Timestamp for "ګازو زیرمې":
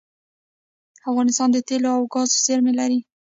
2.13-2.73